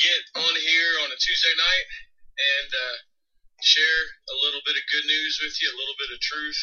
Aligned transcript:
get 0.00 0.20
on 0.40 0.54
here 0.56 0.92
on 1.04 1.10
a 1.12 1.18
Tuesday 1.18 1.54
night 1.56 1.86
and 2.38 2.70
uh, 2.70 2.96
share 3.62 4.02
a 4.32 4.36
little 4.42 4.62
bit 4.64 4.76
of 4.78 4.90
good 4.90 5.06
news 5.06 5.38
with 5.42 5.54
you, 5.62 5.68
a 5.70 5.78
little 5.78 5.98
bit 5.98 6.12
of 6.12 6.18
truth, 6.20 6.62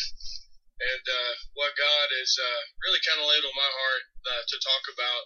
and 0.80 1.04
uh, 1.04 1.34
what 1.60 1.76
God 1.76 2.08
has 2.20 2.32
uh, 2.40 2.62
really 2.88 3.04
kind 3.04 3.20
of 3.20 3.28
laid 3.28 3.44
on 3.44 3.56
my 3.56 3.72
heart 3.72 4.06
uh, 4.32 4.44
to 4.48 4.56
talk 4.64 4.84
about 4.96 5.24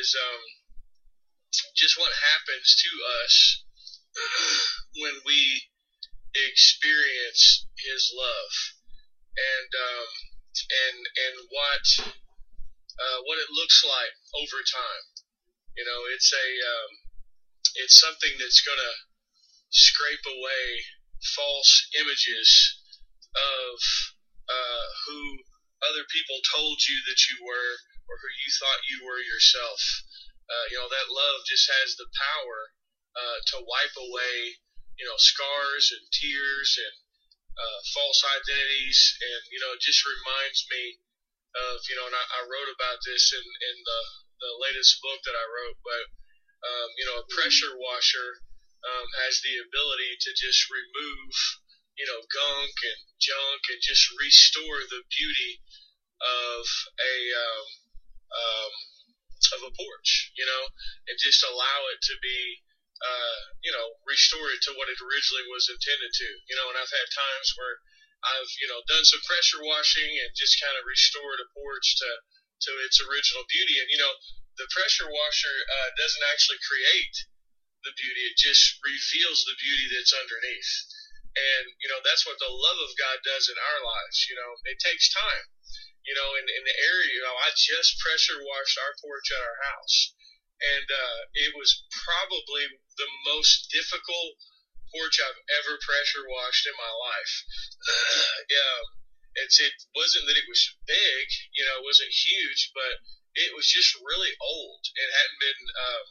is 0.00 0.12
um, 0.12 0.42
just 1.72 1.96
what 1.96 2.12
happens 2.12 2.68
to 2.76 2.90
us 3.24 3.34
when 5.00 5.16
we 5.24 5.64
experience 6.36 7.64
His 7.80 8.12
love, 8.12 8.52
and 9.36 9.70
um, 9.72 10.08
and 10.68 10.98
and 11.00 11.34
what 11.48 11.84
uh, 13.00 13.18
what 13.24 13.40
it 13.40 13.48
looks 13.48 13.80
like 13.80 14.12
over 14.36 14.60
time. 14.60 15.04
You 15.76 15.88
know, 15.88 16.00
it's 16.12 16.28
a 16.36 16.46
um, 16.60 16.90
it's 17.76 18.00
something 18.00 18.34
that's 18.38 18.62
going 18.64 18.80
to 18.80 18.94
scrape 19.70 20.26
away 20.26 20.66
false 21.36 21.86
images 22.00 22.48
of 23.36 23.76
uh, 24.50 24.86
who 25.06 25.20
other 25.86 26.04
people 26.10 26.38
told 26.50 26.76
you 26.82 26.98
that 27.06 27.20
you 27.30 27.36
were 27.46 27.72
or 28.10 28.16
who 28.18 28.30
you 28.42 28.50
thought 28.58 28.90
you 28.90 28.98
were 29.06 29.22
yourself. 29.22 29.80
Uh, 30.50 30.66
you 30.74 30.76
know, 30.82 30.90
that 30.90 31.14
love 31.14 31.46
just 31.46 31.70
has 31.70 31.94
the 31.94 32.10
power 32.10 32.60
uh, 33.14 33.38
to 33.54 33.62
wipe 33.62 33.94
away, 33.94 34.58
you 34.98 35.06
know, 35.06 35.14
scars 35.16 35.94
and 35.94 36.02
tears 36.10 36.74
and 36.82 36.94
uh, 37.54 37.78
false 37.94 38.20
identities. 38.34 38.98
And, 39.22 39.42
you 39.54 39.62
know, 39.62 39.78
it 39.78 39.82
just 39.84 40.02
reminds 40.02 40.66
me 40.66 40.98
of, 41.54 41.78
you 41.86 41.94
know, 41.94 42.10
and 42.10 42.18
I, 42.18 42.24
I 42.42 42.50
wrote 42.50 42.70
about 42.74 42.98
this 43.06 43.30
in, 43.30 43.46
in 43.46 43.76
the, 43.86 44.02
the 44.42 44.52
latest 44.58 44.98
book 44.98 45.22
that 45.22 45.38
I 45.38 45.46
wrote, 45.46 45.78
but, 45.86 46.04
um, 46.60 46.88
you 46.96 47.04
know, 47.08 47.20
a 47.20 47.30
pressure 47.32 47.72
washer 47.76 48.28
um, 48.84 49.08
has 49.24 49.40
the 49.44 49.56
ability 49.60 50.12
to 50.20 50.30
just 50.36 50.68
remove, 50.68 51.34
you 51.96 52.06
know, 52.08 52.20
gunk 52.20 52.74
and 52.84 53.00
junk 53.20 53.60
and 53.72 53.80
just 53.80 54.08
restore 54.16 54.80
the 54.88 55.04
beauty 55.12 55.60
of 56.20 56.64
a 57.00 57.14
um, 57.32 57.66
um, 58.30 58.72
of 59.56 59.60
a 59.68 59.72
porch, 59.72 60.32
you 60.36 60.44
know, 60.44 60.64
and 61.08 61.16
just 61.16 61.40
allow 61.48 61.80
it 61.96 62.00
to 62.04 62.14
be, 62.20 62.60
uh, 63.00 63.40
you 63.64 63.72
know, 63.72 63.96
restore 64.04 64.52
it 64.52 64.60
to 64.68 64.76
what 64.76 64.92
it 64.92 65.00
originally 65.00 65.48
was 65.48 65.68
intended 65.72 66.12
to, 66.12 66.28
you 66.48 66.56
know. 66.56 66.68
And 66.68 66.76
I've 66.76 66.92
had 66.92 67.08
times 67.08 67.48
where 67.56 67.76
I've, 68.20 68.50
you 68.60 68.68
know, 68.68 68.84
done 68.84 69.04
some 69.04 69.24
pressure 69.24 69.64
washing 69.64 70.12
and 70.12 70.30
just 70.36 70.60
kind 70.60 70.76
of 70.76 70.84
restored 70.84 71.40
a 71.40 71.48
porch 71.56 71.88
to 72.04 72.10
to 72.68 72.70
its 72.84 73.00
original 73.00 73.44
beauty. 73.48 73.80
And 73.80 73.88
you 73.88 74.00
know, 74.00 74.12
the 74.60 74.68
pressure 74.68 75.08
washer 75.08 75.56
uh, 75.64 75.88
doesn't 75.96 76.28
actually 76.28 76.60
create 76.60 77.16
the 77.82 77.96
beauty; 77.96 78.28
it 78.28 78.36
just 78.36 78.76
reveals 78.84 79.48
the 79.48 79.56
beauty 79.56 79.88
that's 79.88 80.12
underneath. 80.12 80.72
And 81.32 81.64
you 81.80 81.88
know, 81.88 82.04
that's 82.04 82.28
what 82.28 82.36
the 82.36 82.52
love 82.52 82.80
of 82.84 82.92
God 83.00 83.24
does 83.24 83.48
in 83.48 83.56
our 83.56 83.80
lives. 83.80 84.28
You 84.28 84.36
know, 84.36 84.50
it 84.68 84.76
takes 84.84 85.08
time 85.08 85.48
you 86.04 86.14
know, 86.16 86.30
in, 86.40 86.46
in 86.48 86.62
the 86.64 86.76
area, 86.80 87.12
you 87.12 87.22
know, 87.24 87.36
I 87.36 87.52
just 87.52 88.00
pressure 88.00 88.40
washed 88.40 88.76
our 88.80 88.96
porch 89.04 89.28
at 89.30 89.44
our 89.44 89.58
house. 89.68 89.96
And 90.60 90.88
uh, 90.88 91.20
it 91.48 91.52
was 91.56 91.84
probably 92.04 92.68
the 93.00 93.10
most 93.24 93.72
difficult 93.72 94.36
porch 94.92 95.16
I've 95.22 95.40
ever 95.62 95.80
pressure 95.80 96.24
washed 96.28 96.68
in 96.68 96.76
my 96.76 96.92
life. 96.92 97.34
yeah, 98.56 98.76
it's 99.44 99.56
it 99.60 99.72
wasn't 99.96 100.28
that 100.28 100.36
it 100.36 100.48
was 100.48 100.76
big, 100.84 101.24
you 101.56 101.64
know, 101.64 101.80
it 101.80 101.86
wasn't 101.88 102.12
huge, 102.12 102.74
but 102.74 103.00
it 103.34 103.54
was 103.54 103.66
just 103.70 103.94
really 104.02 104.32
old. 104.42 104.82
It 104.94 105.08
hadn't 105.10 105.38
been 105.38 105.62
um, 105.78 106.04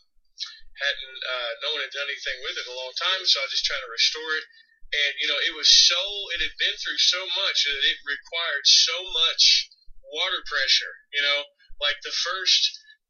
hadn't 0.80 1.20
uh, 1.28 1.52
no 1.64 1.76
one 1.76 1.84
had 1.84 1.92
done 1.92 2.08
anything 2.08 2.39
with 2.39 2.56
it 2.56 2.64
in 2.64 2.72
a 2.72 2.80
long 2.80 2.95
time, 2.95 3.22
so 3.28 3.44
I 3.44 3.45
was 3.48 3.53
just 3.53 3.67
trying 3.67 3.84
to 3.84 3.92
restore 3.92 4.31
it. 4.39 4.45
And 4.89 5.11
you 5.22 5.28
know, 5.30 5.38
it 5.44 5.53
was 5.53 5.70
so 5.70 6.00
it 6.34 6.42
had 6.42 6.56
been 6.58 6.76
through 6.80 6.98
so 6.98 7.21
much 7.36 7.67
that 7.67 7.83
it 7.83 7.99
required 8.08 8.66
so 8.66 8.98
much 9.11 9.70
water 10.02 10.42
pressure. 10.48 10.95
You 11.14 11.21
know, 11.21 11.39
like 11.83 11.99
the 12.02 12.16
first 12.16 12.61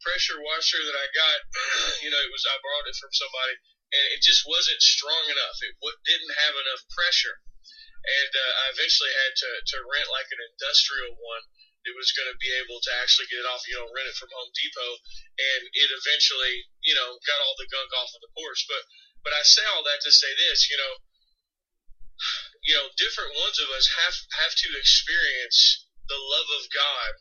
pressure 0.02 0.40
washer 0.42 0.82
that 0.84 0.98
I 0.98 1.08
got, 1.14 1.40
you 2.04 2.10
know, 2.12 2.20
it 2.20 2.34
was 2.34 2.44
I 2.50 2.58
borrowed 2.60 2.90
it 2.90 3.00
from 3.00 3.14
somebody, 3.14 3.56
and 3.94 4.06
it 4.18 4.22
just 4.26 4.44
wasn't 4.44 4.82
strong 4.82 5.24
enough. 5.30 5.58
It 5.64 5.76
w- 5.80 6.02
didn't 6.04 6.36
have 6.50 6.56
enough 6.58 6.84
pressure, 6.92 7.38
and 8.04 8.32
uh, 8.34 8.54
I 8.66 8.76
eventually 8.76 9.14
had 9.14 9.34
to 9.38 9.50
to 9.78 9.78
rent 9.88 10.10
like 10.12 10.28
an 10.34 10.42
industrial 10.52 11.16
one. 11.16 11.46
It 11.90 11.98
was 11.98 12.14
going 12.14 12.30
to 12.30 12.38
be 12.38 12.54
able 12.62 12.78
to 12.78 12.92
actually 13.02 13.26
get 13.34 13.42
it 13.42 13.50
off, 13.50 13.66
you 13.66 13.74
know, 13.74 13.90
rent 13.90 14.06
it 14.06 14.14
from 14.14 14.30
Home 14.30 14.54
Depot, 14.54 14.94
and 15.42 15.62
it 15.74 15.90
eventually, 15.90 16.70
you 16.86 16.94
know, 16.94 17.18
got 17.26 17.42
all 17.42 17.58
the 17.58 17.66
gunk 17.66 17.90
off 17.98 18.14
of 18.14 18.22
the 18.22 18.30
porch. 18.38 18.70
But 18.70 18.86
but 19.26 19.34
I 19.34 19.42
say 19.42 19.66
all 19.74 19.82
that 19.90 20.06
to 20.06 20.14
say 20.14 20.30
this, 20.38 20.70
you 20.70 20.78
know, 20.78 20.94
you 22.62 22.74
know, 22.78 22.88
different 23.02 23.34
ones 23.34 23.58
of 23.58 23.74
us 23.74 23.90
have 24.06 24.16
have 24.46 24.54
to 24.54 24.70
experience 24.78 25.90
the 26.06 26.22
love 26.22 26.50
of 26.62 26.64
God 26.70 27.12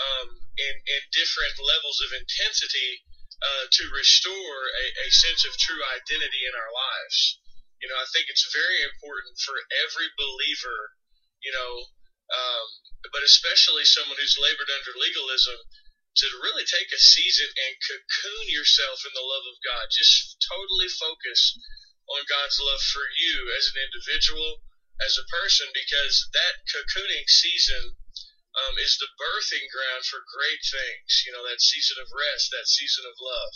um, 0.00 0.28
in, 0.56 0.74
in 0.74 1.02
different 1.12 1.56
levels 1.60 2.00
of 2.04 2.16
intensity 2.16 3.04
uh, 3.42 3.64
to 3.70 3.84
restore 3.92 4.58
a, 4.70 4.84
a 5.04 5.08
sense 5.10 5.44
of 5.44 5.52
true 5.58 5.82
identity 6.00 6.42
in 6.46 6.54
our 6.54 6.72
lives. 6.72 7.40
You 7.82 7.90
know, 7.90 7.98
I 7.98 8.08
think 8.14 8.30
it's 8.32 8.48
very 8.54 8.80
important 8.80 9.36
for 9.44 9.56
every 9.84 10.08
believer, 10.16 10.78
you 11.44 11.52
know, 11.52 11.72
um, 12.32 12.66
but 13.12 13.26
especially 13.26 13.84
someone 13.84 14.16
who's 14.16 14.40
labored 14.40 14.70
under 14.72 14.96
legalism, 14.96 15.58
to 16.14 16.26
really 16.46 16.62
take 16.62 16.86
a 16.94 17.00
season 17.00 17.50
and 17.50 17.74
cocoon 17.82 18.46
yourself 18.46 19.02
in 19.02 19.10
the 19.18 19.26
love 19.26 19.46
of 19.50 19.58
God. 19.66 19.90
Just 19.90 20.38
totally 20.46 20.86
focus 20.86 21.58
on 22.06 22.30
God's 22.30 22.58
love 22.62 22.82
for 22.94 23.02
you 23.18 23.50
as 23.58 23.66
an 23.74 23.82
individual 23.82 24.62
as 25.02 25.18
a 25.18 25.26
person 25.26 25.66
because 25.74 26.22
that 26.30 26.62
cocooning 26.70 27.26
season 27.26 27.98
um, 28.54 28.78
is 28.78 28.94
the 29.02 29.10
birthing 29.18 29.66
ground 29.74 30.06
for 30.06 30.22
great 30.30 30.62
things. 30.62 31.26
You 31.26 31.34
know, 31.34 31.42
that 31.50 31.58
season 31.58 31.98
of 31.98 32.06
rest, 32.14 32.54
that 32.54 32.70
season 32.70 33.02
of 33.02 33.18
love. 33.18 33.54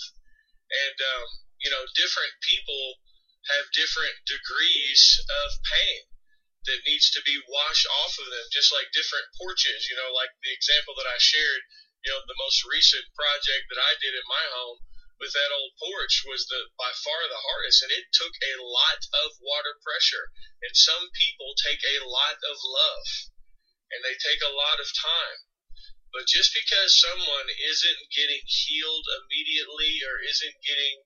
And, 0.69 0.99
um, 0.99 1.29
you 1.63 1.71
know, 1.71 1.87
different 1.95 2.35
people 2.43 2.99
have 3.55 3.71
different 3.71 4.19
degrees 4.27 5.23
of 5.47 5.49
pain 5.63 6.18
that 6.67 6.87
needs 6.87 7.11
to 7.15 7.23
be 7.23 7.39
washed 7.47 7.87
off 8.03 8.19
of 8.19 8.29
them, 8.29 8.47
just 8.51 8.75
like 8.75 8.91
different 8.91 9.29
porches. 9.39 9.87
You 9.87 9.97
know, 9.97 10.11
like 10.13 10.33
the 10.43 10.53
example 10.53 10.99
that 10.99 11.09
I 11.09 11.19
shared, 11.21 11.63
you 12.03 12.11
know, 12.11 12.21
the 12.27 12.43
most 12.43 12.67
recent 12.67 13.07
project 13.15 13.71
that 13.71 13.81
I 13.81 13.95
did 14.03 14.15
in 14.15 14.27
my 14.27 14.45
home 14.53 14.79
with 15.19 15.35
that 15.35 15.51
old 15.51 15.75
porch 15.83 16.23
was 16.31 16.47
the 16.47 16.71
by 16.79 16.95
far 16.95 17.21
the 17.27 17.43
hardest 17.43 17.83
and 17.83 17.91
it 17.91 18.07
took 18.15 18.31
a 18.39 18.63
lot 18.63 19.03
of 19.27 19.35
water 19.43 19.75
pressure 19.83 20.31
and 20.63 20.71
some 20.75 21.11
people 21.11 21.59
take 21.59 21.83
a 21.83 22.07
lot 22.07 22.39
of 22.39 22.57
love 22.63 23.07
and 23.91 24.01
they 24.07 24.15
take 24.15 24.39
a 24.47 24.55
lot 24.55 24.79
of 24.79 24.87
time 24.95 25.39
but 26.15 26.31
just 26.31 26.55
because 26.55 27.03
someone 27.03 27.51
isn't 27.51 28.15
getting 28.15 28.41
healed 28.47 29.07
immediately 29.11 30.01
or 30.07 30.23
isn't 30.23 30.57
getting 30.65 31.03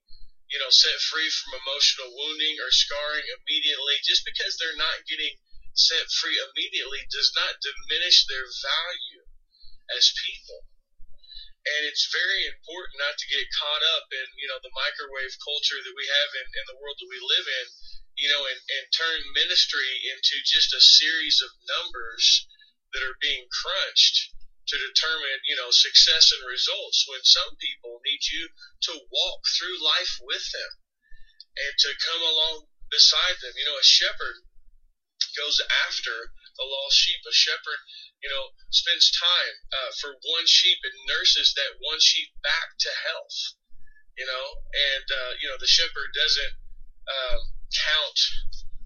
you 0.52 0.60
know 0.60 0.68
set 0.68 1.00
free 1.08 1.32
from 1.32 1.56
emotional 1.64 2.12
wounding 2.12 2.60
or 2.60 2.68
scarring 2.68 3.24
immediately 3.40 3.96
just 4.04 4.22
because 4.28 4.54
they're 4.60 4.76
not 4.76 5.08
getting 5.08 5.32
set 5.72 6.04
free 6.20 6.36
immediately 6.36 7.00
does 7.08 7.32
not 7.32 7.56
diminish 7.64 8.28
their 8.28 8.44
value 8.44 9.24
as 9.96 10.12
people. 10.28 10.68
And 11.62 11.88
it's 11.88 12.12
very 12.12 12.44
important 12.44 13.00
not 13.00 13.16
to 13.16 13.30
get 13.32 13.56
caught 13.56 13.84
up 13.96 14.06
in 14.12 14.26
you 14.36 14.48
know 14.50 14.60
the 14.60 14.76
microwave 14.76 15.32
culture 15.40 15.80
that 15.80 15.96
we 15.96 16.04
have 16.04 16.30
in, 16.36 16.46
in 16.52 16.64
the 16.68 16.78
world 16.78 16.98
that 17.00 17.08
we 17.08 17.20
live 17.22 17.46
in 17.48 17.66
you 18.20 18.28
know 18.28 18.44
and, 18.44 18.60
and 18.60 18.84
turn 18.92 19.24
ministry 19.32 19.88
into 20.12 20.36
just 20.44 20.76
a 20.76 20.82
series 20.82 21.40
of 21.40 21.48
numbers 21.64 22.44
that 22.92 23.00
are 23.00 23.16
being 23.24 23.48
crunched 23.48 24.34
to 24.68 24.76
determine 24.78 25.40
you 25.48 25.56
know 25.56 25.70
success 25.70 26.30
and 26.32 26.44
results 26.46 27.06
when 27.08 27.22
some 27.22 27.52
people 27.58 28.00
need 28.06 28.22
you 28.30 28.48
to 28.80 28.94
walk 29.10 29.40
through 29.58 29.76
life 29.82 30.18
with 30.22 30.44
them 30.54 30.72
and 31.58 31.74
to 31.78 31.90
come 32.06 32.22
along 32.22 32.66
beside 32.90 33.36
them 33.42 33.54
you 33.58 33.66
know 33.66 33.78
a 33.78 33.84
shepherd 33.84 34.44
goes 35.34 35.58
after 35.88 36.30
the 36.60 36.66
lost 36.66 36.96
sheep 36.96 37.20
a 37.24 37.32
shepherd 37.32 37.80
you 38.22 38.30
know, 38.30 38.54
spends 38.70 39.10
time 39.10 39.54
uh, 39.74 39.90
for 39.98 40.14
one 40.14 40.46
sheep 40.46 40.78
and 40.86 40.94
nurses 41.10 41.50
that 41.58 41.82
one 41.82 41.98
sheep 41.98 42.30
back 42.46 42.70
to 42.78 42.90
health. 43.10 43.58
You 44.14 44.26
know, 44.28 44.46
and 44.70 45.06
uh, 45.10 45.32
you 45.42 45.50
know 45.50 45.58
the 45.58 45.66
shepherd 45.66 46.14
doesn't 46.14 46.54
um, 47.10 47.40
count 47.74 48.18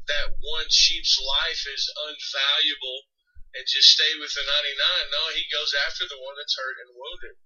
that 0.09 0.33
one 0.41 0.71
sheep's 0.71 1.19
life 1.21 1.67
as 1.69 1.85
unvaluable 2.09 3.11
and 3.57 3.65
just 3.65 3.97
stay 3.97 4.13
with 4.21 4.33
the 4.37 4.45
99. 4.45 5.17
No, 5.17 5.23
he 5.33 5.45
goes 5.49 5.73
after 5.89 6.05
the 6.05 6.21
one 6.21 6.37
that's 6.37 6.57
hurt 6.57 6.77
and 6.85 6.93
wounded. 6.93 7.37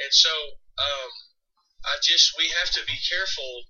And 0.00 0.12
so, 0.14 0.32
um, 0.78 1.10
I 1.84 1.98
just 2.00 2.36
we 2.38 2.48
have 2.62 2.70
to 2.76 2.82
be 2.86 2.96
careful 3.08 3.66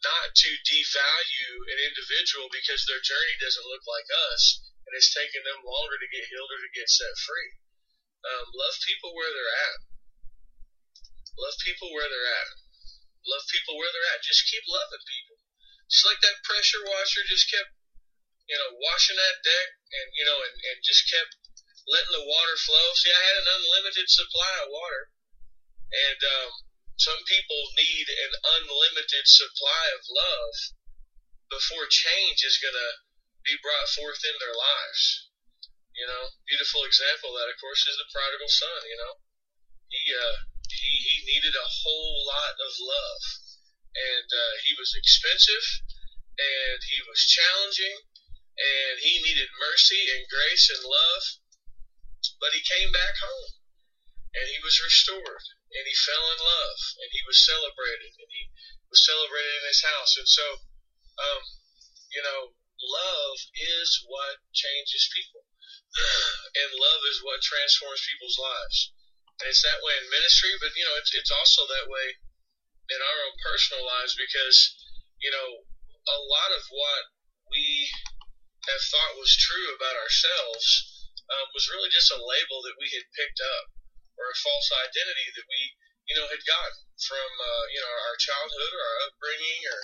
not 0.00 0.32
to 0.32 0.50
devalue 0.64 1.54
an 1.68 1.78
individual 1.92 2.48
because 2.48 2.80
their 2.88 3.04
journey 3.04 3.36
doesn't 3.36 3.68
look 3.68 3.84
like 3.84 4.08
us 4.32 4.64
and 4.86 4.96
it's 4.96 5.12
taken 5.12 5.44
them 5.44 5.60
longer 5.60 5.98
to 6.00 6.12
get 6.14 6.24
healed 6.30 6.50
or 6.50 6.60
to 6.62 6.72
get 6.72 6.88
set 6.88 7.12
free. 7.20 7.50
Um, 8.24 8.46
love 8.56 8.76
people 8.84 9.12
where 9.12 9.28
they're 9.28 9.56
at. 9.70 9.78
Love 11.36 11.56
people 11.60 11.88
where 11.92 12.08
they're 12.08 12.32
at. 12.32 12.50
Love 13.28 13.44
people 13.52 13.76
where 13.76 13.92
they're 13.92 14.10
at. 14.16 14.24
Just 14.24 14.48
keep 14.48 14.64
loving 14.68 15.04
people. 15.04 15.36
Just 15.88 16.06
like 16.06 16.20
that 16.24 16.44
pressure 16.44 16.84
washer 16.84 17.24
just 17.28 17.50
kept, 17.50 17.72
you 18.50 18.58
know, 18.58 18.74
washing 18.82 19.14
that 19.14 19.38
deck 19.46 19.68
and, 19.94 20.08
you 20.18 20.26
know, 20.26 20.38
and, 20.42 20.54
and 20.58 20.78
just 20.82 21.06
kept 21.06 21.38
letting 21.86 22.14
the 22.18 22.26
water 22.26 22.56
flow. 22.66 22.86
See, 22.98 23.14
I 23.14 23.22
had 23.22 23.38
an 23.38 23.50
unlimited 23.62 24.10
supply 24.10 24.66
of 24.66 24.74
water. 24.74 25.02
And 25.90 26.20
um, 26.22 26.50
some 26.98 27.22
people 27.30 27.62
need 27.78 28.06
an 28.10 28.34
unlimited 28.58 29.24
supply 29.26 29.84
of 29.94 30.02
love 30.10 30.54
before 31.50 31.86
change 31.90 32.42
is 32.42 32.62
going 32.62 32.74
to 32.74 32.92
be 33.46 33.58
brought 33.62 33.90
forth 33.94 34.22
in 34.26 34.36
their 34.38 34.54
lives. 34.54 35.30
You 35.94 36.06
know, 36.06 36.30
beautiful 36.46 36.86
example 36.86 37.34
that, 37.34 37.50
of 37.50 37.58
course, 37.58 37.82
is 37.86 37.98
the 37.98 38.10
prodigal 38.14 38.48
son. 38.50 38.80
You 38.86 38.98
know, 38.98 39.14
he 39.90 40.02
uh, 40.14 40.36
he 40.70 40.90
he 41.02 41.16
needed 41.26 41.52
a 41.58 41.72
whole 41.82 42.24
lot 42.30 42.54
of 42.54 42.72
love, 42.78 43.22
and 43.98 44.28
uh, 44.30 44.54
he 44.64 44.72
was 44.78 44.94
expensive, 44.94 45.66
and 46.38 46.78
he 46.86 47.02
was 47.04 47.20
challenging, 47.26 48.06
and 48.60 49.00
he 49.00 49.24
needed 49.24 49.48
mercy 49.56 50.12
and 50.12 50.28
grace 50.28 50.68
and 50.68 50.84
love. 50.84 51.24
But 52.36 52.52
he 52.52 52.60
came 52.60 52.92
back 52.92 53.16
home, 53.16 53.52
and 54.36 54.44
he 54.48 54.60
was 54.60 54.84
restored, 54.84 55.44
and 55.72 55.84
he 55.88 55.96
fell 55.96 56.26
in 56.36 56.40
love, 56.40 56.80
and 57.00 57.08
he 57.12 57.24
was 57.24 57.40
celebrated, 57.40 58.12
and 58.20 58.28
he 58.28 58.52
was 58.92 59.00
celebrated 59.00 59.64
in 59.64 59.68
his 59.72 59.80
house, 59.80 60.16
and 60.20 60.28
so, 60.28 60.44
um, 61.16 61.42
you 62.12 62.20
know, 62.20 62.52
love 62.80 63.36
is 63.56 64.04
what 64.04 64.40
changes 64.52 65.08
people, 65.16 65.44
and 66.60 66.76
love 66.76 67.02
is 67.08 67.24
what 67.24 67.40
transforms 67.40 68.04
people's 68.04 68.36
lives. 68.36 68.92
And 69.40 69.48
it's 69.48 69.64
that 69.64 69.80
way 69.80 69.96
in 69.96 70.12
ministry, 70.12 70.52
but 70.60 70.76
you 70.76 70.84
know, 70.84 70.96
it's 71.00 71.16
it's 71.16 71.32
also 71.32 71.64
that 71.64 71.88
way 71.88 72.20
in 72.92 73.00
our 73.00 73.18
own 73.24 73.36
personal 73.40 73.86
lives 73.86 74.12
because 74.12 74.76
you 75.24 75.32
know 75.32 75.64
a 76.12 76.18
lot 76.28 76.52
of 76.52 76.62
what 76.68 77.02
we 77.48 77.88
have 78.72 78.84
thought 78.90 79.20
was 79.20 79.34
true 79.36 79.74
about 79.74 79.98
ourselves 79.98 80.66
um, 81.30 81.46
was 81.54 81.70
really 81.70 81.90
just 81.90 82.14
a 82.14 82.18
label 82.18 82.62
that 82.66 82.78
we 82.78 82.90
had 82.90 83.16
picked 83.16 83.40
up 83.42 83.66
or 84.18 84.30
a 84.30 84.42
false 84.42 84.68
identity 84.90 85.28
that 85.34 85.46
we 85.46 85.60
you 86.10 86.16
know 86.18 86.26
had 86.26 86.42
gotten 86.42 86.80
from 87.02 87.30
uh, 87.38 87.64
you 87.74 87.80
know 87.82 87.90
our 87.90 88.16
childhood 88.18 88.72
or 88.74 88.82
our 88.82 88.98
upbringing 89.10 89.60
or 89.70 89.80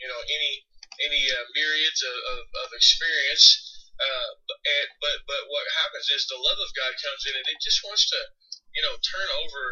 you 0.00 0.08
know 0.08 0.20
any 0.20 0.52
any 1.00 1.22
uh, 1.32 1.46
myriads 1.56 2.00
of, 2.04 2.16
of, 2.36 2.40
of 2.66 2.68
experience. 2.76 3.68
Uh, 3.96 4.30
and, 4.48 4.88
but 4.98 5.16
but 5.28 5.42
what 5.52 5.64
happens 5.84 6.08
is 6.10 6.26
the 6.26 6.40
love 6.40 6.58
of 6.58 6.72
God 6.74 6.92
comes 7.00 7.22
in 7.28 7.36
and 7.36 7.46
it 7.48 7.60
just 7.60 7.80
wants 7.84 8.08
to 8.10 8.20
you 8.72 8.82
know, 8.82 8.96
turn 9.04 9.28
over 9.44 9.64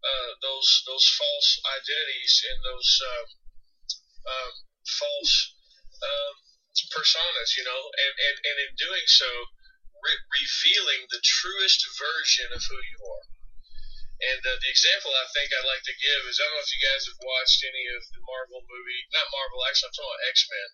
uh, 0.00 0.30
those 0.40 0.68
those 0.88 1.04
false 1.12 1.48
identities 1.76 2.34
and 2.48 2.58
those 2.64 2.90
um, 3.04 3.28
um, 4.24 4.52
false 4.88 5.34
um, 6.00 6.34
personas, 6.88 7.56
you 7.60 7.64
know, 7.68 7.82
and, 7.92 8.14
and, 8.16 8.36
and 8.40 8.56
in 8.64 8.72
doing 8.80 9.04
so, 9.04 9.28
re- 10.00 10.24
revealing 10.32 11.04
the 11.12 11.20
truest 11.20 11.84
version 12.00 12.48
of 12.56 12.64
who 12.64 12.80
you 12.80 13.00
are. 13.04 13.26
And 14.20 14.40
uh, 14.44 14.56
the 14.60 14.72
example 14.72 15.12
I 15.16 15.28
think 15.32 15.48
I'd 15.52 15.68
like 15.68 15.84
to 15.84 15.96
give 15.96 16.28
is 16.28 16.40
I 16.40 16.44
don't 16.48 16.56
know 16.56 16.64
if 16.64 16.72
you 16.76 16.82
guys 16.84 17.08
have 17.08 17.20
watched 17.24 17.60
any 17.64 17.84
of 17.92 18.04
the 18.12 18.20
Marvel 18.24 18.60
movie, 18.68 19.00
not 19.16 19.32
Marvel, 19.32 19.64
actually, 19.64 19.92
I'm 19.92 19.96
talking 19.96 20.12
about 20.12 20.28
X 20.28 20.36
Men. 20.48 20.70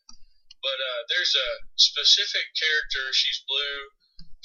But 0.62 0.78
uh, 0.82 1.00
there's 1.10 1.34
a 1.34 1.48
specific 1.78 2.50
character, 2.58 3.14
she's 3.14 3.38
blue, 3.46 3.94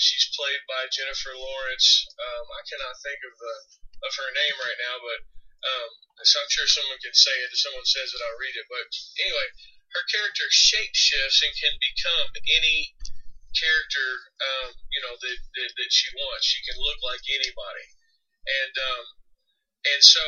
She's 0.01 0.33
played 0.33 0.65
by 0.65 0.89
Jennifer 0.89 1.37
Lawrence. 1.37 2.09
Um, 2.17 2.45
I 2.57 2.65
cannot 2.65 2.97
think 3.05 3.21
of 3.21 3.37
the 3.37 3.55
of 4.01 4.11
her 4.17 4.33
name 4.33 4.57
right 4.57 4.79
now, 4.81 4.97
but 4.97 5.19
um, 5.61 5.89
so 6.25 6.41
I'm 6.41 6.49
sure 6.49 6.65
someone 6.65 6.97
can 6.97 7.13
say 7.13 7.37
it. 7.37 7.53
If 7.53 7.61
someone 7.61 7.85
says 7.85 8.09
it, 8.09 8.17
I'll 8.17 8.41
read 8.41 8.57
it. 8.57 8.65
But 8.65 8.89
anyway, 9.21 9.47
her 9.93 10.03
character 10.07 10.47
shape 10.49 10.95
shifts 10.95 11.43
and 11.43 11.53
can 11.55 11.75
become 11.79 12.27
any 12.47 12.95
character 13.51 14.07
um, 14.39 14.71
you 14.95 15.01
know 15.03 15.15
that, 15.19 15.37
that 15.59 15.71
that 15.75 15.91
she 15.91 16.07
wants. 16.15 16.47
She 16.47 16.63
can 16.63 16.79
look 16.79 16.99
like 17.03 17.23
anybody, 17.27 17.87
and 18.47 18.73
um, 18.79 19.05
and 19.91 20.01
so 20.03 20.25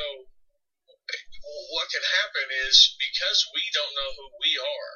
what 1.71 1.91
can 1.91 2.03
happen 2.03 2.47
is 2.67 2.95
because 2.95 3.39
we 3.51 3.63
don't 3.75 3.95
know 3.95 4.11
who 4.15 4.27
we 4.39 4.55
are, 4.59 4.95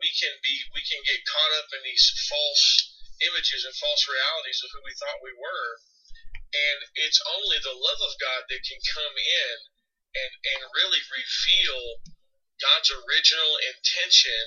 we 0.00 0.08
can 0.16 0.32
be 0.40 0.54
we 0.72 0.82
can 0.84 1.00
get 1.04 1.24
caught 1.28 1.52
up 1.60 1.68
in 1.76 1.82
these 1.84 2.06
false 2.28 2.64
images 3.24 3.64
and 3.64 3.72
false 3.76 4.04
realities 4.08 4.60
of 4.64 4.68
who 4.72 4.80
we 4.84 4.96
thought 4.96 5.24
we 5.24 5.36
were. 5.36 5.70
And 6.56 6.78
it's 7.04 7.20
only 7.36 7.58
the 7.60 7.74
love 7.74 8.00
of 8.00 8.16
God 8.22 8.48
that 8.48 8.64
can 8.64 8.80
come 8.80 9.16
in 9.16 9.56
and, 10.16 10.32
and 10.56 10.60
really 10.72 11.02
reveal 11.12 11.80
God's 12.60 12.90
original 12.92 13.52
intention 13.60 14.42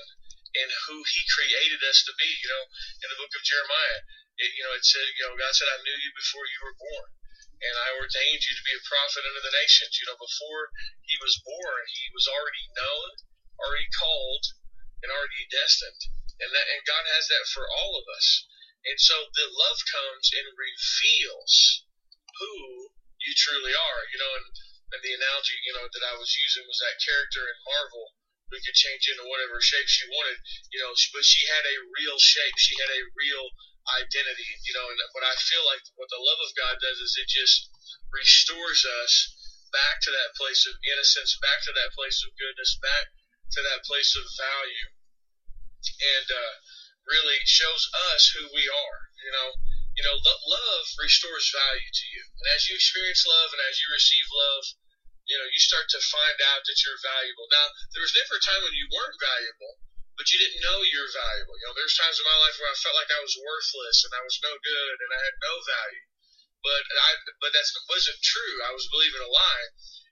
and 0.58 0.70
who 0.90 0.98
He 1.06 1.22
created 1.30 1.82
us 1.86 2.02
to 2.06 2.14
be. 2.18 2.30
You 2.30 2.50
know, 2.50 2.64
in 3.06 3.08
the 3.14 3.20
book 3.22 3.34
of 3.34 3.46
Jeremiah, 3.46 4.02
it, 4.40 4.50
you 4.56 4.64
know, 4.66 4.74
it 4.74 4.86
said, 4.86 5.06
you 5.06 5.24
know, 5.28 5.36
God 5.38 5.54
said, 5.54 5.70
I 5.70 5.84
knew 5.84 5.98
you 6.00 6.12
before 6.16 6.46
you 6.48 6.60
were 6.66 6.82
born. 6.82 7.10
And 7.60 7.76
I 7.76 7.92
ordained 8.00 8.40
you 8.40 8.56
to 8.56 8.68
be 8.68 8.76
a 8.78 8.88
prophet 8.88 9.28
unto 9.28 9.44
the 9.44 9.58
nations. 9.60 10.00
You 10.00 10.08
know, 10.08 10.16
before 10.16 10.72
he 11.04 11.20
was 11.20 11.44
born, 11.44 11.84
he 11.92 12.08
was 12.16 12.24
already 12.24 12.66
known, 12.72 13.10
already 13.60 13.90
called, 13.92 14.46
and 15.04 15.12
already 15.12 15.44
destined. 15.52 16.08
And 16.40 16.56
that, 16.56 16.68
and 16.72 16.88
God 16.88 17.04
has 17.04 17.28
that 17.28 17.52
for 17.52 17.68
all 17.68 18.00
of 18.00 18.08
us. 18.16 18.48
And 18.88 18.96
so 18.96 19.28
the 19.36 19.52
love 19.52 19.80
comes 19.92 20.32
and 20.32 20.56
reveals 20.56 21.84
who 22.40 22.96
you 23.20 23.36
truly 23.36 23.76
are, 23.76 24.02
you 24.08 24.20
know, 24.24 24.34
and, 24.40 24.48
and 24.94 25.02
the 25.06 25.14
analogy, 25.14 25.56
you 25.66 25.74
know, 25.74 25.86
that 25.86 26.06
I 26.06 26.18
was 26.18 26.32
using 26.34 26.66
was 26.66 26.82
that 26.82 26.98
character 27.02 27.46
in 27.46 27.58
Marvel 27.68 28.06
who 28.50 28.58
could 28.66 28.74
change 28.74 29.06
into 29.06 29.30
whatever 29.30 29.62
shape 29.62 29.86
she 29.86 30.10
wanted, 30.10 30.42
you 30.74 30.82
know, 30.82 30.90
but 31.14 31.22
she 31.22 31.46
had 31.46 31.66
a 31.70 31.86
real 31.94 32.18
shape. 32.18 32.58
She 32.58 32.74
had 32.82 32.90
a 32.90 33.06
real 33.14 33.46
identity, 34.02 34.50
you 34.66 34.74
know, 34.74 34.90
and 34.90 34.98
what 35.14 35.26
I 35.26 35.38
feel 35.38 35.62
like 35.70 35.86
what 35.94 36.10
the 36.10 36.22
love 36.22 36.42
of 36.42 36.58
God 36.58 36.82
does 36.82 36.98
is 36.98 37.14
it 37.22 37.30
just 37.30 37.70
restores 38.10 38.82
us 39.06 39.14
back 39.70 40.02
to 40.02 40.10
that 40.10 40.34
place 40.34 40.66
of 40.66 40.74
innocence, 40.82 41.38
back 41.46 41.62
to 41.70 41.74
that 41.78 41.94
place 41.94 42.26
of 42.26 42.34
goodness, 42.42 42.74
back 42.82 43.14
to 43.54 43.62
that 43.62 43.86
place 43.86 44.18
of 44.18 44.26
value. 44.34 44.90
And, 45.80 46.28
uh, 46.34 46.54
really 47.10 47.42
shows 47.44 47.90
us 48.14 48.30
who 48.38 48.46
we 48.54 48.70
are. 48.70 49.00
You 49.26 49.32
know, 49.34 49.50
you 50.00 50.06
know, 50.07 50.16
love 50.16 50.88
restores 50.96 51.51
value 51.51 51.92
to 51.92 52.06
you, 52.16 52.24
and 52.24 52.48
as 52.56 52.72
you 52.72 52.80
experience 52.80 53.28
love 53.28 53.51
and 53.51 53.60
as 53.68 53.75
you 53.84 53.92
receive 53.92 54.24
love, 54.31 54.63
you 55.28 55.36
know, 55.36 55.44
you 55.44 55.60
start 55.60 55.92
to 55.92 56.00
find 56.07 56.40
out 56.56 56.63
that 56.63 56.80
you're 56.88 57.04
valuable. 57.04 57.52
Now, 57.52 57.68
there 57.92 58.00
was 58.00 58.16
never 58.16 58.40
a 58.40 58.47
time 58.47 58.64
when 58.64 58.80
you 58.80 58.88
weren't 58.95 59.19
valuable, 59.19 59.76
but 60.16 60.31
you 60.31 60.40
didn't 60.40 60.64
know 60.64 60.88
you're 60.88 61.12
valuable. 61.12 61.59
You 61.59 61.68
know, 61.68 61.76
there's 61.76 62.00
times 62.00 62.16
in 62.16 62.24
my 62.31 62.40
life 62.47 62.56
where 62.64 62.71
I 62.71 62.80
felt 62.80 62.95
like 62.95 63.12
I 63.12 63.19
was 63.19 63.44
worthless 63.44 64.07
and 64.07 64.16
I 64.16 64.24
was 64.24 64.40
no 64.40 64.56
good 64.56 64.95
and 65.04 65.12
I 65.12 65.19
had 65.19 65.35
no 65.44 65.54
value. 65.68 66.07
But 66.64 66.83
I, 66.95 67.12
but 67.44 67.52
that 67.52 67.68
wasn't 67.92 68.24
true. 68.24 68.56
I 68.64 68.71
was 68.71 68.88
believing 68.88 69.19
a 69.19 69.28
lie. 69.28 69.68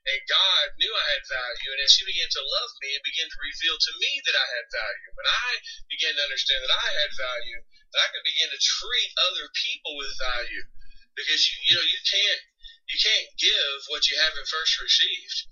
And 0.08 0.24
God 0.24 0.72
knew 0.80 0.88
I 0.88 1.06
had 1.12 1.28
value, 1.28 1.68
and 1.68 1.84
as 1.84 1.92
He 2.00 2.08
began 2.08 2.32
to 2.32 2.40
love 2.40 2.72
me, 2.80 2.96
it 2.96 3.04
began 3.04 3.28
to 3.28 3.44
reveal 3.44 3.76
to 3.76 3.92
me 4.00 4.24
that 4.24 4.40
I 4.40 4.46
had 4.56 4.72
value. 4.72 5.08
When 5.12 5.28
I 5.28 5.50
began 5.92 6.16
to 6.16 6.24
understand 6.24 6.64
that 6.64 6.72
I 6.72 6.88
had 6.96 7.12
value, 7.12 7.60
that 7.92 8.02
I 8.08 8.10
could 8.16 8.24
begin 8.24 8.48
to 8.48 8.56
treat 8.56 9.12
other 9.28 9.52
people 9.52 10.00
with 10.00 10.16
value, 10.16 10.64
because 11.12 11.44
you 11.52 11.56
you 11.60 11.74
know 11.76 11.84
you 11.84 12.00
can't 12.08 12.42
you 12.88 12.96
can't 12.96 13.28
give 13.36 13.76
what 13.92 14.08
you 14.08 14.16
haven't 14.16 14.48
first 14.48 14.80
received, 14.80 15.44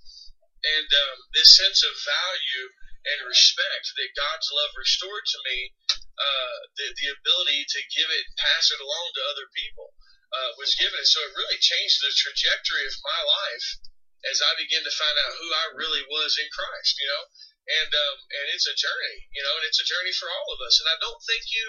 and 0.65 0.89
um, 0.89 1.19
this 1.37 1.53
sense 1.53 1.85
of 1.85 1.93
value 1.93 2.73
and 3.13 3.29
respect 3.29 3.93
that 3.93 4.17
God's 4.17 4.49
love 4.57 4.73
restored 4.73 5.27
to 5.37 5.39
me, 5.53 5.59
uh, 6.17 6.59
the 6.81 6.97
the 6.97 7.13
ability 7.13 7.69
to 7.77 7.81
give 7.93 8.09
it, 8.09 8.25
and 8.25 8.41
pass 8.41 8.73
it 8.73 8.81
along 8.81 9.13
to 9.13 9.31
other 9.37 9.53
people, 9.53 9.93
uh, 10.33 10.57
was 10.57 10.73
given. 10.81 11.05
So 11.05 11.21
it 11.29 11.37
really 11.37 11.61
changed 11.61 12.01
the 12.01 12.09
trajectory 12.17 12.89
of 12.89 12.97
my 13.05 13.21
life 13.21 13.69
as 14.31 14.43
I 14.43 14.59
begin 14.59 14.83
to 14.83 14.99
find 14.99 15.17
out 15.23 15.39
who 15.39 15.49
I 15.53 15.79
really 15.79 16.05
was 16.07 16.35
in 16.39 16.49
Christ, 16.51 16.99
you 16.99 17.09
know. 17.09 17.25
And 17.67 17.91
um, 17.91 18.19
and 18.31 18.47
it's 18.55 18.71
a 18.71 18.79
journey, 18.79 19.27
you 19.35 19.43
know, 19.43 19.55
and 19.59 19.67
it's 19.67 19.83
a 19.83 19.91
journey 19.91 20.15
for 20.15 20.31
all 20.31 20.49
of 20.55 20.63
us. 20.63 20.79
And 20.79 20.87
I 20.87 20.99
don't 21.03 21.23
think 21.27 21.43
you 21.51 21.67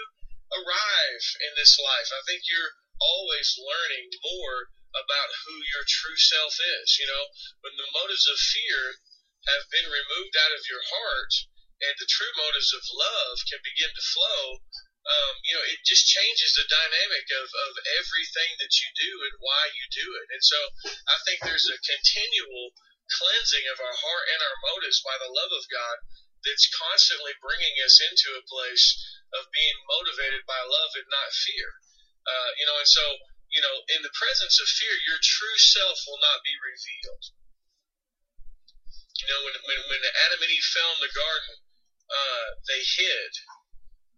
arrive 0.54 1.24
in 1.42 1.52
this 1.58 1.74
life. 1.78 2.10
I 2.14 2.22
think 2.26 2.46
you're 2.46 2.74
always 3.02 3.58
learning 3.58 4.10
more 4.22 4.70
about 4.94 5.30
who 5.46 5.54
your 5.74 5.84
true 5.86 6.18
self 6.18 6.54
is, 6.58 6.98
you 6.98 7.06
know. 7.06 7.24
When 7.66 7.74
the 7.74 7.90
motives 7.94 8.26
of 8.30 8.38
fear 8.38 9.02
have 9.50 9.70
been 9.70 9.86
removed 9.86 10.34
out 10.38 10.54
of 10.54 10.66
your 10.70 10.82
heart 10.82 11.32
and 11.78 11.94
the 11.98 12.10
true 12.10 12.32
motives 12.34 12.74
of 12.74 12.82
love 12.94 13.38
can 13.46 13.62
begin 13.62 13.90
to 13.94 14.02
flow, 14.02 14.62
um, 15.08 15.34
you 15.44 15.56
know, 15.56 15.64
it 15.64 15.80
just 15.88 16.06
changes 16.06 16.52
the 16.54 16.68
dynamic 16.68 17.26
of, 17.40 17.48
of 17.48 17.72
everything 18.00 18.50
that 18.60 18.74
you 18.76 18.88
do 19.00 19.12
and 19.24 19.34
why 19.40 19.64
you 19.72 19.84
do 19.92 20.08
it. 20.20 20.28
And 20.36 20.44
so 20.44 20.58
I 21.08 21.16
think 21.24 21.40
there's 21.42 21.68
a 21.68 21.80
continual 21.80 22.76
cleansing 23.08 23.66
of 23.72 23.80
our 23.80 23.96
heart 23.96 24.26
and 24.36 24.40
our 24.44 24.58
motives 24.68 25.00
by 25.00 25.16
the 25.16 25.32
love 25.32 25.52
of 25.56 25.64
God 25.72 25.96
that's 26.44 26.68
constantly 26.70 27.32
bringing 27.40 27.76
us 27.84 27.98
into 28.04 28.36
a 28.36 28.46
place 28.46 29.00
of 29.34 29.48
being 29.52 29.78
motivated 29.88 30.44
by 30.44 30.60
love 30.60 30.92
and 30.96 31.08
not 31.08 31.32
fear. 31.32 31.68
Uh, 32.28 32.50
you 32.60 32.66
know, 32.68 32.76
and 32.76 32.88
so, 32.88 33.04
you 33.52 33.64
know, 33.64 33.76
in 33.96 34.04
the 34.04 34.12
presence 34.12 34.60
of 34.60 34.68
fear, 34.68 34.92
your 35.08 35.20
true 35.24 35.58
self 35.58 36.04
will 36.04 36.20
not 36.20 36.44
be 36.44 36.52
revealed. 36.60 37.24
you 39.20 39.28
know, 39.32 39.40
when 39.44 39.56
when 39.66 39.80
when 39.90 40.02
Adam 40.28 40.40
and 40.44 40.52
Eve 40.52 40.68
fell 40.72 40.92
in 40.94 41.02
the 41.02 41.14
garden, 41.16 41.56
uh, 42.12 42.46
they 42.70 42.82
hid 42.84 43.32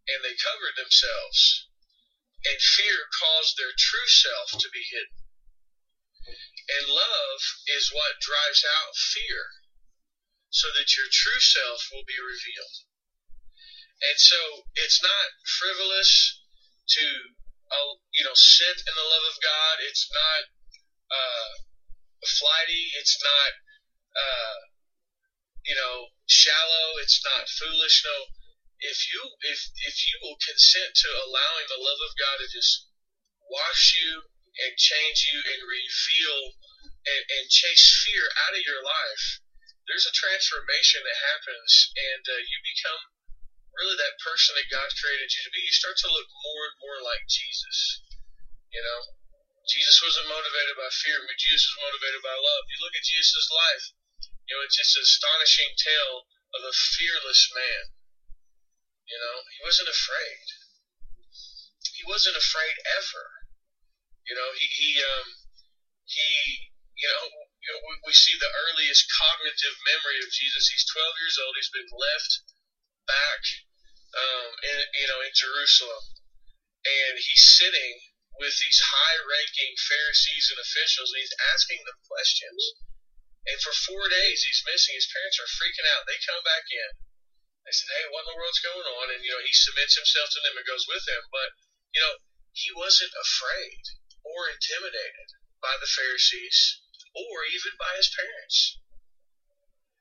and 0.09 0.25
they 0.25 0.37
covered 0.37 0.77
themselves, 0.77 1.69
and 2.45 2.57
fear 2.61 3.09
caused 3.21 3.57
their 3.57 3.75
true 3.77 4.09
self 4.09 4.57
to 4.61 4.69
be 4.73 4.85
hidden. 4.89 5.21
And 6.71 6.95
love 6.95 7.41
is 7.67 7.91
what 7.93 8.23
drives 8.23 8.65
out 8.65 8.95
fear, 8.97 9.43
so 10.51 10.69
that 10.79 10.97
your 10.97 11.11
true 11.11 11.41
self 11.41 11.91
will 11.93 12.07
be 12.07 12.19
revealed. 12.21 12.77
And 14.01 14.17
so 14.17 14.65
it's 14.81 15.03
not 15.03 15.29
frivolous 15.45 16.41
to, 16.97 17.05
uh, 17.69 17.93
you 18.17 18.25
know, 18.25 18.35
sit 18.35 18.77
in 18.81 18.95
the 18.97 19.11
love 19.13 19.27
of 19.29 19.37
God. 19.45 19.77
It's 19.85 20.09
not 20.09 20.43
uh, 21.13 21.53
flighty. 22.25 22.85
It's 22.97 23.19
not, 23.21 23.51
uh, 24.17 24.59
you 25.67 25.77
know, 25.77 26.09
shallow. 26.27 26.97
It's 27.03 27.21
not 27.25 27.49
foolish. 27.49 28.03
No, 28.07 28.17
if 28.81 28.99
you 29.13 29.21
if 29.45 29.61
if 29.85 29.97
you 30.09 30.17
will 30.25 30.39
consent 30.41 30.93
to 30.97 31.09
allowing 31.29 31.67
the 31.69 31.81
love 31.81 32.01
of 32.01 32.17
God 32.17 32.41
to 32.41 32.49
just 32.49 32.89
wash 33.49 34.01
you 34.01 34.25
and 34.65 34.73
change 34.77 35.31
you 35.33 35.39
and 35.41 35.61
reveal 35.65 36.39
and, 37.07 37.23
and 37.39 37.45
chase 37.49 38.05
fear 38.05 38.25
out 38.47 38.57
of 38.57 38.65
your 38.65 38.83
life, 38.83 39.25
there's 39.89 40.09
a 40.09 40.17
transformation 40.17 41.01
that 41.05 41.29
happens, 41.33 41.73
and 41.97 42.23
uh, 42.29 42.41
you 42.41 42.57
become 42.63 43.03
really 43.79 43.97
that 43.97 44.21
person 44.21 44.57
that 44.59 44.73
God 44.73 44.89
created 44.99 45.31
you 45.31 45.41
to 45.47 45.55
be. 45.55 45.63
You 45.65 45.77
start 45.77 45.97
to 46.05 46.13
look 46.13 46.29
more 46.29 46.63
and 46.69 46.77
more 46.83 47.01
like 47.05 47.25
Jesus. 47.31 48.03
You 48.71 48.83
know, 48.83 49.01
Jesus 49.69 50.03
wasn't 50.03 50.31
motivated 50.31 50.77
by 50.79 50.91
fear, 50.91 51.21
but 51.25 51.39
Jesus 51.39 51.69
was 51.75 51.85
motivated 51.91 52.23
by 52.23 52.35
love. 52.35 52.65
You 52.71 52.79
look 52.83 52.97
at 52.97 53.07
Jesus' 53.07 53.51
life, 53.51 53.85
you 54.51 54.59
know, 54.59 54.63
it's 54.67 54.79
just 54.79 54.99
an 54.99 55.07
astonishing 55.07 55.73
tale 55.79 56.27
of 56.59 56.67
a 56.67 56.75
fearless 56.75 57.51
man. 57.55 58.00
You 59.09 59.19
know, 59.19 59.37
he 59.53 59.59
wasn't 59.65 59.91
afraid. 59.91 60.47
He 61.97 62.03
wasn't 62.07 62.37
afraid 62.37 62.77
ever. 62.97 63.27
You 64.29 64.35
know, 64.37 64.51
he 64.57 64.67
he 64.67 64.91
um 65.01 65.29
he 66.05 66.71
you 67.01 67.09
know, 67.09 67.25
you 67.65 67.71
know 67.73 67.81
we, 67.89 67.93
we 68.11 68.13
see 68.13 68.37
the 68.37 68.53
earliest 68.69 69.09
cognitive 69.09 69.77
memory 69.89 70.21
of 70.21 70.29
Jesus. 70.29 70.69
He's 70.69 70.85
12 70.85 71.23
years 71.25 71.37
old. 71.41 71.57
He's 71.57 71.73
been 71.73 71.89
left 71.89 72.33
back 73.09 73.43
um, 74.15 74.51
in 74.65 74.79
you 75.01 75.09
know 75.09 75.21
in 75.25 75.33
Jerusalem, 75.33 76.05
and 76.85 77.15
he's 77.17 77.45
sitting 77.57 77.97
with 78.39 78.57
these 78.57 78.81
high-ranking 78.81 79.77
Pharisees 79.77 80.49
and 80.49 80.61
officials, 80.61 81.13
and 81.13 81.21
he's 81.21 81.37
asking 81.53 81.83
them 81.85 81.99
questions. 82.09 82.61
And 83.45 83.59
for 83.61 83.73
four 83.73 84.09
days, 84.09 84.41
he's 84.45 84.65
missing. 84.65 84.97
His 84.97 85.09
parents 85.13 85.37
are 85.41 85.57
freaking 85.61 85.89
out. 85.97 86.09
They 86.09 86.17
come 86.25 86.41
back 86.45 86.65
in. 86.73 86.91
They 87.71 87.79
said, 87.79 88.03
"Hey, 88.03 88.11
what 88.11 88.27
in 88.27 88.35
the 88.35 88.41
world's 88.43 88.67
going 88.67 88.83
on?" 88.83 89.15
And 89.15 89.23
you 89.23 89.31
know, 89.31 89.39
he 89.47 89.55
submits 89.55 89.95
himself 89.95 90.27
to 90.35 90.41
them 90.43 90.59
and 90.59 90.67
goes 90.67 90.91
with 90.91 91.07
them. 91.07 91.23
But 91.31 91.55
you 91.95 92.03
know, 92.03 92.19
he 92.51 92.75
wasn't 92.75 93.15
afraid 93.15 93.87
or 94.27 94.51
intimidated 94.51 95.31
by 95.63 95.79
the 95.79 95.87
Pharisees 95.87 96.83
or 97.15 97.47
even 97.47 97.79
by 97.79 97.95
his 97.95 98.11
parents. 98.11 98.75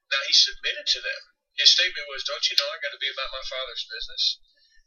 Now 0.10 0.26
he 0.26 0.34
submitted 0.34 0.90
to 0.98 1.02
them 1.06 1.22
his 1.62 1.70
statement 1.70 2.10
was, 2.10 2.24
"Don't 2.24 2.50
you 2.50 2.58
know 2.58 2.74
I 2.74 2.82
got 2.82 2.90
to 2.90 2.98
be 2.98 3.14
about 3.14 3.30
my 3.30 3.46
father's 3.46 3.86
business?" 3.86 4.40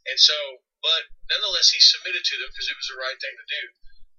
And 0.07 0.19
so, 0.19 0.67
but 0.83 1.07
nonetheless, 1.31 1.71
he 1.71 1.79
submitted 1.79 2.25
to 2.25 2.37
them 2.39 2.51
because 2.51 2.67
it 2.67 2.75
was 2.75 2.91
the 2.91 2.99
right 2.99 3.21
thing 3.21 3.37
to 3.39 3.47
do. 3.47 3.65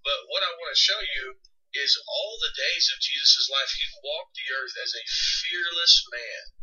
But 0.08 0.32
what 0.32 0.48
I 0.48 0.56
want 0.56 0.72
to 0.72 0.80
show 0.80 1.04
you 1.04 1.42
is 1.74 2.00
all 2.08 2.40
the 2.40 2.56
days 2.56 2.88
of 2.96 3.04
Jesus' 3.04 3.50
life, 3.50 3.76
he 3.76 3.92
walked 4.00 4.40
the 4.40 4.56
earth 4.56 4.78
as 4.80 4.96
a 4.96 5.04
fearless 5.04 6.08
man. 6.08 6.63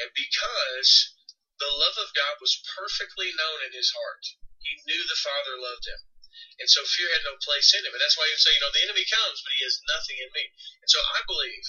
And 0.00 0.10
because 0.14 1.14
the 1.62 1.70
love 1.70 1.96
of 1.98 2.14
God 2.16 2.42
was 2.42 2.62
perfectly 2.74 3.30
known 3.34 3.62
in 3.62 3.72
his 3.72 3.94
heart, 3.94 4.24
he 4.62 4.82
knew 4.88 5.06
the 5.06 5.18
Father 5.18 5.54
loved 5.60 5.86
him. 5.86 6.00
And 6.58 6.70
so 6.70 6.86
fear 6.86 7.10
had 7.10 7.26
no 7.26 7.38
place 7.38 7.74
in 7.74 7.86
him. 7.86 7.94
And 7.94 8.02
that's 8.02 8.18
why 8.18 8.26
he 8.26 8.34
would 8.34 8.42
say, 8.42 8.54
you 8.54 8.62
know, 8.62 8.74
the 8.74 8.86
enemy 8.86 9.06
comes, 9.06 9.42
but 9.42 9.54
he 9.54 9.62
has 9.66 9.78
nothing 9.90 10.18
in 10.18 10.30
me. 10.34 10.50
And 10.82 10.90
so 10.90 10.98
I 11.02 11.22
believe 11.26 11.66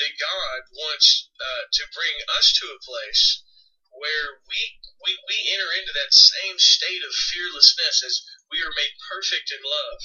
that 0.00 0.20
God 0.20 0.60
wants 0.72 1.28
uh, 1.36 1.64
to 1.68 1.94
bring 1.96 2.16
us 2.36 2.52
to 2.60 2.72
a 2.72 2.82
place 2.84 3.44
where 3.92 4.40
we, 4.48 4.60
we 5.04 5.12
we 5.28 5.36
enter 5.52 5.68
into 5.76 5.92
that 5.92 6.16
same 6.16 6.56
state 6.56 7.04
of 7.04 7.12
fearlessness 7.12 8.00
as 8.00 8.24
we 8.48 8.64
are 8.64 8.72
made 8.72 8.96
perfect 9.04 9.52
in 9.52 9.60
love 9.60 10.00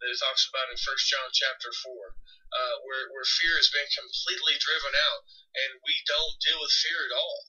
that 0.00 0.12
it 0.12 0.20
talks 0.20 0.48
about 0.48 0.72
in 0.72 0.80
First 0.80 1.08
John 1.08 1.28
chapter 1.32 1.72
four, 1.72 2.16
uh, 2.52 2.76
where 2.86 3.10
where 3.10 3.26
fear 3.26 3.54
has 3.58 3.70
been 3.70 3.88
completely 3.90 4.56
driven 4.60 4.94
out 4.94 5.22
and 5.56 5.82
we 5.82 5.96
don't 6.06 6.38
deal 6.42 6.60
with 6.60 6.82
fear 6.84 7.00
at 7.06 7.16
all. 7.16 7.40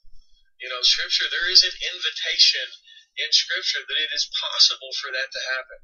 You 0.58 0.70
know, 0.70 0.82
Scripture 0.82 1.30
there 1.30 1.50
is 1.50 1.62
an 1.62 1.76
invitation 1.94 2.68
in 3.18 3.30
Scripture 3.34 3.86
that 3.86 4.04
it 4.04 4.12
is 4.14 4.30
possible 4.34 4.94
for 4.98 5.10
that 5.14 5.30
to 5.34 5.50
happen, 5.58 5.80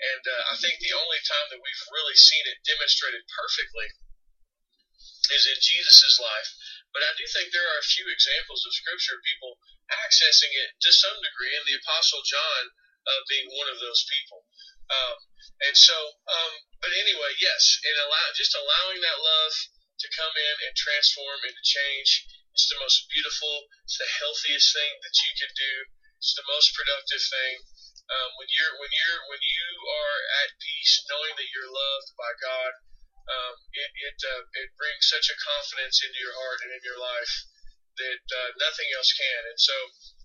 and 0.00 0.24
uh, 0.24 0.42
I 0.52 0.54
think 0.60 0.80
the 0.80 0.96
only 0.96 1.20
time 1.24 1.48
that 1.52 1.60
we've 1.60 1.84
really 1.92 2.16
seen 2.16 2.44
it 2.48 2.64
demonstrated 2.64 3.24
perfectly 3.28 3.88
is 5.32 5.48
in 5.48 5.58
Jesus' 5.60 6.20
life. 6.20 6.50
But 6.92 7.02
I 7.02 7.16
do 7.18 7.24
think 7.26 7.50
there 7.50 7.66
are 7.66 7.82
a 7.82 7.92
few 7.96 8.06
examples 8.06 8.62
of 8.62 8.76
Scripture, 8.76 9.18
people 9.24 9.58
accessing 9.90 10.52
it 10.52 10.76
to 10.78 10.92
some 10.92 11.18
degree, 11.18 11.56
and 11.56 11.66
the 11.66 11.80
Apostle 11.80 12.22
John 12.22 12.62
uh, 13.08 13.20
being 13.28 13.48
one 13.50 13.68
of 13.68 13.80
those 13.80 14.04
people. 14.06 14.43
Um, 14.90 15.16
and 15.64 15.76
so, 15.76 15.96
um, 16.28 16.52
but 16.80 16.92
anyway, 16.92 17.32
yes, 17.40 17.80
and 17.84 17.96
allow 18.04 18.26
just 18.36 18.52
allowing 18.52 19.00
that 19.00 19.18
love 19.20 19.54
to 20.00 20.08
come 20.12 20.34
in 20.34 20.56
and 20.68 20.74
transform 20.76 21.40
and 21.46 21.54
to 21.54 21.64
change. 21.64 22.26
It's 22.52 22.68
the 22.70 22.78
most 22.78 23.08
beautiful. 23.10 23.66
It's 23.88 23.98
the 23.98 24.10
healthiest 24.10 24.70
thing 24.74 24.92
that 25.02 25.16
you 25.24 25.30
can 25.40 25.52
do. 25.56 25.74
It's 26.20 26.34
the 26.36 26.46
most 26.46 26.74
productive 26.76 27.22
thing. 27.22 27.54
Um, 28.04 28.30
when 28.36 28.48
you're 28.52 28.74
when 28.76 28.92
you're 28.92 29.22
when 29.32 29.40
you 29.40 29.66
are 29.88 30.18
at 30.44 30.60
peace, 30.60 30.92
knowing 31.08 31.34
that 31.40 31.48
you're 31.50 31.72
loved 31.72 32.08
by 32.20 32.30
God 32.36 32.72
um, 33.24 33.54
it 33.72 33.90
it, 34.04 34.18
uh, 34.20 34.42
it 34.60 34.68
brings 34.76 35.08
such 35.08 35.32
a 35.32 35.40
confidence 35.40 36.04
into 36.04 36.20
your 36.20 36.36
heart 36.36 36.60
and 36.60 36.72
in 36.76 36.82
your 36.84 37.00
life 37.00 37.34
that 37.96 38.24
uh, 38.26 38.50
nothing 38.60 38.88
else 38.92 39.12
can. 39.16 39.40
And 39.48 39.56
so 39.56 39.76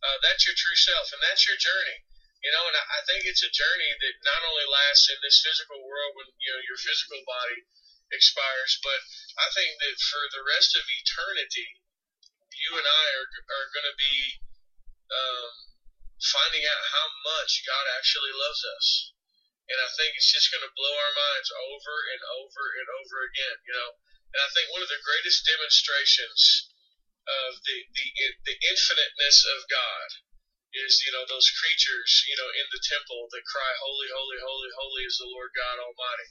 uh, 0.04 0.18
that's 0.25 0.44
your 0.44 0.58
true 0.58 0.75
self, 0.75 1.13
and 1.13 1.22
that's 1.24 1.48
your 1.48 1.56
journey. 1.56 2.04
You 2.39 2.51
know, 2.55 2.63
and 2.72 2.77
I, 2.79 3.03
think 3.03 3.27
it's 3.27 3.43
a 3.43 3.51
journey 3.51 3.91
that 4.00 4.15
not 4.24 4.41
only 4.48 4.63
lasts 4.63 5.12
in 5.12 5.19
this 5.19 5.43
physical 5.43 5.84
world 5.84 6.15
when 6.15 6.31
you 6.39 6.51
know 6.55 6.63
your 6.63 6.79
physical 6.79 7.19
body 7.27 7.67
expires, 8.15 8.79
but 8.79 9.00
I 9.36 9.51
think 9.51 9.75
that 9.75 10.00
for 10.00 10.24
the 10.31 10.48
rest 10.48 10.72
of 10.79 10.88
eternity, 10.88 11.84
you 12.63 12.79
and 12.79 12.88
I 12.88 13.05
are 13.19 13.27
are 13.27 13.74
going 13.75 13.89
to 13.91 13.98
be 14.00 14.17
um, 15.12 15.51
finding 16.24 16.63
out 16.63 16.96
how 16.96 17.08
much 17.27 17.67
God 17.67 17.86
actually 18.00 18.31
loves 18.31 18.63
us 18.63 18.88
and 19.69 19.77
I 19.77 19.89
think 19.93 20.17
it's 20.17 20.34
just 20.34 20.50
going 20.50 20.65
to 20.65 20.74
blow 20.74 20.96
our 20.98 21.13
minds 21.13 21.50
over 21.53 21.96
and 22.10 22.22
over 22.41 22.63
and 22.81 22.88
over 22.89 23.17
again. 23.29 23.58
You 23.69 23.74
know, 23.77 23.89
and 24.34 24.41
I 24.41 24.50
think 24.50 24.74
one 24.74 24.81
of 24.81 24.89
the 24.89 25.05
greatest 25.05 25.46
demonstrations 25.46 26.74
of 27.29 27.62
the 27.62 27.77
the 27.93 28.05
the 28.50 28.58
infiniteness 28.58 29.46
of 29.46 29.69
God 29.69 30.08
is 30.73 31.01
you 31.01 31.11
know 31.13 31.25
those 31.25 31.49
creatures 31.57 32.25
you 32.29 32.38
know 32.38 32.49
in 32.53 32.67
the 32.69 32.81
temple 32.85 33.25
that 33.33 33.45
cry 33.49 33.71
holy 33.81 34.09
holy 34.13 34.39
holy 34.41 34.71
holy 34.77 35.03
is 35.05 35.17
the 35.17 35.29
Lord 35.29 35.49
God 35.55 35.81
Almighty. 35.81 36.29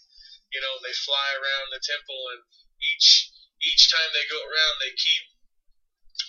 You 0.48 0.64
know, 0.64 0.80
they 0.80 0.96
fly 0.96 1.28
around 1.36 1.68
the 1.68 1.82
temple 1.84 2.20
and 2.32 2.40
each 2.80 3.28
each 3.60 3.90
time 3.90 4.10
they 4.14 4.24
go 4.30 4.40
around 4.40 4.80
they 4.80 4.94
keep 4.94 5.24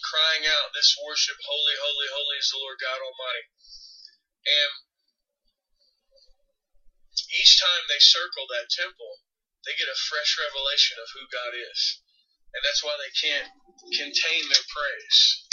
crying 0.02 0.50
out 0.50 0.74
this 0.74 0.98
worship 1.00 1.38
holy 1.46 1.78
holy 1.78 2.10
holy 2.10 2.38
is 2.42 2.50
the 2.50 2.60
Lord 2.60 2.82
God 2.82 3.00
Almighty. 3.00 3.46
And 4.50 4.72
each 7.38 7.62
time 7.62 7.84
they 7.88 8.02
circle 8.02 8.50
that 8.50 8.74
temple, 8.74 9.22
they 9.66 9.78
get 9.78 9.92
a 9.92 10.04
fresh 10.10 10.40
revelation 10.40 10.98
of 10.98 11.10
who 11.14 11.24
God 11.30 11.54
is. 11.54 12.02
And 12.56 12.62
that's 12.66 12.82
why 12.82 12.98
they 12.98 13.14
can't 13.14 13.50
contain 13.94 14.42
their 14.50 14.66
praise. 14.66 15.46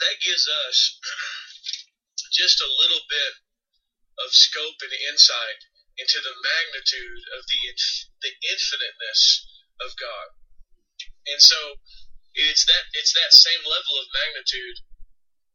That 0.00 0.22
gives 0.22 0.46
us 0.46 0.76
just 2.32 2.62
a 2.62 2.76
little 2.78 3.02
bit 3.08 3.32
of 4.22 4.34
scope 4.34 4.78
and 4.82 4.94
insight 5.10 5.60
into 5.98 6.18
the 6.22 6.34
magnitude 6.38 7.24
of 7.34 7.42
the 7.46 7.60
the 8.22 8.32
infiniteness 8.46 9.46
of 9.82 9.98
God. 9.98 10.26
And 11.26 11.42
so 11.42 11.82
it's 12.34 12.64
that 12.66 12.84
it's 12.94 13.14
that 13.14 13.34
same 13.34 13.62
level 13.66 13.98
of 13.98 14.14
magnitude 14.14 14.78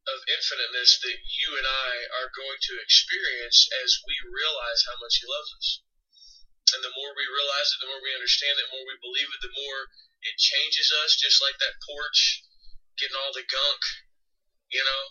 of 0.03 0.19
infiniteness 0.27 0.99
that 0.99 1.15
you 1.39 1.55
and 1.55 1.63
I 1.63 1.91
are 2.19 2.35
going 2.35 2.59
to 2.59 2.83
experience 2.83 3.71
as 3.83 4.03
we 4.03 4.15
realize 4.27 4.83
how 4.83 4.99
much 4.99 5.23
He 5.23 5.25
loves 5.27 5.51
us. 5.55 5.67
And 6.75 6.83
the 6.83 6.95
more 6.95 7.15
we 7.15 7.23
realize 7.23 7.71
it, 7.71 7.79
the 7.79 7.91
more 7.91 8.03
we 8.03 8.15
understand 8.15 8.59
it, 8.59 8.67
the 8.67 8.75
more 8.75 8.87
we 8.87 8.99
believe 8.99 9.31
it, 9.31 9.41
the 9.43 9.55
more 9.55 9.87
it 10.27 10.35
changes 10.35 10.91
us, 11.03 11.15
just 11.15 11.39
like 11.39 11.55
that 11.63 11.79
porch 11.87 12.43
getting 12.99 13.15
all 13.15 13.31
the 13.31 13.47
gunk, 13.47 13.81
you 14.73 14.83
know, 14.83 15.03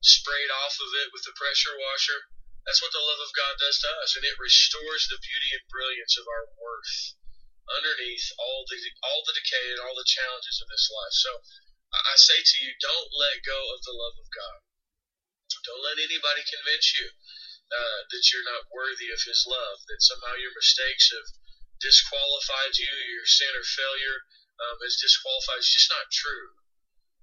sprayed 0.00 0.50
off 0.64 0.80
of 0.80 0.90
it 1.04 1.12
with 1.12 1.22
the 1.28 1.36
pressure 1.36 1.76
washer. 1.76 2.20
That's 2.64 2.80
what 2.80 2.92
the 2.92 3.04
love 3.04 3.20
of 3.20 3.36
God 3.36 3.56
does 3.60 3.78
to 3.84 3.90
us, 4.00 4.16
and 4.16 4.24
it 4.24 4.40
restores 4.40 5.08
the 5.08 5.20
beauty 5.20 5.50
and 5.56 5.72
brilliance 5.72 6.16
of 6.16 6.28
our 6.28 6.48
worth 6.56 7.20
underneath 7.70 8.26
all 8.40 8.66
the 8.66 8.80
all 9.04 9.22
the 9.24 9.36
decay 9.36 9.76
and 9.76 9.80
all 9.80 9.94
the 9.94 10.08
challenges 10.08 10.58
of 10.60 10.68
this 10.68 10.88
life. 10.90 11.14
So 11.14 11.30
I 11.92 12.14
say 12.16 12.38
to 12.38 12.56
you, 12.64 12.70
don't 12.78 13.10
let 13.12 13.42
go 13.46 13.60
of 13.74 13.82
the 13.82 13.96
love 13.96 14.16
of 14.18 14.28
God. 14.30 14.58
Don't 15.66 15.82
let 15.82 15.98
anybody 15.98 16.46
convince 16.46 16.94
you 16.94 17.10
uh, 17.70 18.00
that 18.08 18.24
you're 18.30 18.46
not 18.46 18.70
worthy 18.70 19.10
of 19.10 19.22
His 19.26 19.42
love, 19.46 19.82
that 19.90 20.02
somehow 20.02 20.38
your 20.38 20.54
mistakes 20.54 21.10
have 21.10 21.28
disqualified 21.82 22.78
you, 22.78 22.90
your 22.90 23.26
sin 23.26 23.50
or 23.54 23.66
failure 23.66 24.22
um, 24.62 24.78
has 24.82 25.00
disqualified. 25.02 25.58
It's 25.58 25.74
just 25.74 25.90
not 25.90 26.10
true. 26.14 26.54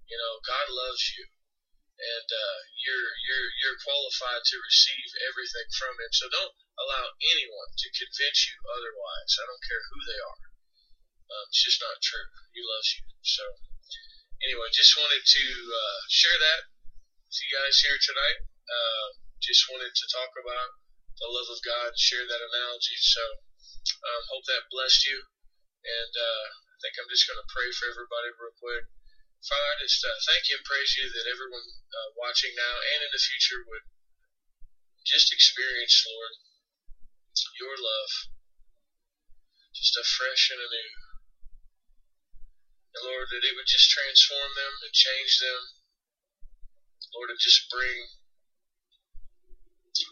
You 0.07 0.17
know, 0.19 0.39
God 0.43 0.67
loves 0.71 1.03
you, 1.15 1.27
and 1.97 2.29
uh, 2.29 2.59
you're 2.85 3.09
you're 3.25 3.49
you're 3.63 3.79
qualified 3.81 4.45
to 4.45 4.57
receive 4.61 5.09
everything 5.25 5.67
from 5.73 5.97
Him. 5.97 6.11
So 6.13 6.29
don't 6.29 6.53
allow 6.77 7.05
anyone 7.33 7.71
to 7.73 7.87
convince 7.97 8.39
you 8.45 8.57
otherwise. 8.69 9.31
I 9.41 9.45
don't 9.49 9.65
care 9.65 9.83
who 9.89 9.99
they 10.05 10.21
are. 10.21 10.43
Um, 11.27 11.45
it's 11.49 11.65
just 11.65 11.81
not 11.81 11.97
true. 11.99 12.27
He 12.53 12.61
loves 12.61 12.89
you. 12.95 13.03
So 13.25 13.43
anyway, 14.45 14.69
just 14.71 14.93
wanted 14.95 15.25
to 15.25 15.45
uh, 15.73 15.99
share 16.07 16.37
that 16.37 16.61
with 17.27 17.37
you 17.41 17.49
guys 17.51 17.75
here 17.81 17.97
tonight. 17.97 18.39
Uh, 18.69 19.07
just 19.41 19.65
wanted 19.69 19.91
to 19.93 20.05
talk 20.13 20.31
about 20.37 20.69
the 21.17 21.29
love 21.29 21.49
of 21.49 21.59
God, 21.65 21.97
share 21.97 22.25
that 22.25 22.41
analogy. 22.45 22.97
So 23.01 23.23
um, 24.05 24.21
hope 24.29 24.45
that 24.45 24.69
blessed 24.69 25.05
you. 25.09 25.17
And 25.87 26.13
uh, 26.13 26.45
I 26.51 26.75
think 26.83 26.93
I'm 26.99 27.09
just 27.09 27.25
going 27.25 27.39
to 27.39 27.53
pray 27.53 27.69
for 27.73 27.89
everybody 27.89 28.29
real 28.37 28.55
quick. 28.59 28.85
Father, 29.45 29.69
I 29.69 29.75
just 29.79 30.01
uh, 30.01 30.17
thank 30.25 30.49
you 30.49 30.57
and 30.57 30.65
praise 30.65 30.97
you 30.97 31.05
that 31.13 31.29
everyone 31.29 31.67
uh, 31.93 32.09
watching 32.17 32.57
now 32.57 32.75
and 32.81 33.05
in 33.05 33.11
the 33.13 33.21
future 33.21 33.61
would 33.61 33.85
just 35.05 35.31
experience, 35.31 36.03
Lord, 36.03 36.33
your 37.61 37.77
love, 37.77 38.11
just 39.71 39.95
afresh 39.95 40.49
and 40.51 40.59
anew. 40.59 40.93
And 42.97 43.03
Lord, 43.07 43.29
that 43.29 43.45
it 43.45 43.53
would 43.53 43.69
just 43.69 43.93
transform 43.93 44.51
them 44.57 44.73
and 44.83 44.91
change 44.91 45.37
them. 45.37 45.61
Lord, 47.13 47.29
and 47.29 47.39
just 47.39 47.69
bring, 47.69 48.09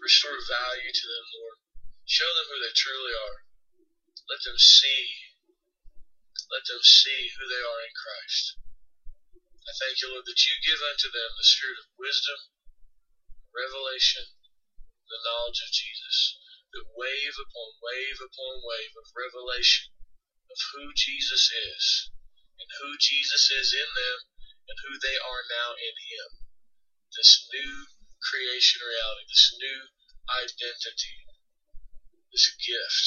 restore 0.01 0.37
value 0.37 0.93
to 0.93 1.05
them, 1.09 1.25
Lord. 1.41 1.57
Show 2.05 2.29
them 2.37 2.47
who 2.53 2.61
they 2.61 2.73
truly 2.77 3.13
are. 3.13 3.39
Let 4.29 4.41
them 4.45 4.57
see, 4.57 5.01
let 6.53 6.65
them 6.69 6.81
see 6.81 7.33
who 7.35 7.49
they 7.49 7.61
are 7.61 7.81
in 7.83 7.93
Christ. 7.93 8.64
I 9.65 9.73
thank 9.81 9.97
you, 9.97 10.13
Lord, 10.13 10.29
that 10.29 10.45
you 10.45 10.53
give 10.61 10.77
unto 10.77 11.09
them 11.09 11.31
the 11.33 11.49
spirit 11.49 11.81
of 11.81 11.97
wisdom, 11.97 12.37
revelation, 13.49 14.29
the 15.09 15.23
knowledge 15.25 15.57
of 15.65 15.73
Jesus, 15.73 16.37
that 16.69 16.93
wave 16.93 17.33
upon 17.33 17.69
wave 17.81 18.21
upon 18.21 18.61
wave 18.61 18.93
of 18.93 19.09
revelation 19.17 19.89
of 20.53 20.57
who 20.73 20.93
Jesus 20.93 21.49
is 21.49 22.13
and 22.61 22.69
who 22.77 22.93
Jesus 23.01 23.49
is 23.49 23.73
in 23.73 23.89
them 23.89 24.19
and 24.69 24.77
who 24.85 25.01
they 25.01 25.17
are 25.17 25.43
now 25.49 25.73
in 25.73 25.95
Him. 26.13 26.29
This 27.17 27.49
new 27.49 27.89
creation 28.21 28.85
reality, 28.85 29.25
this 29.29 29.49
new 29.57 29.81
identity, 30.29 31.17
this 32.29 32.53
gift. 32.61 33.05